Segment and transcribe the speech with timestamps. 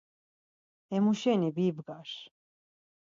[0.89, 2.09] Hemuşeni bibgar.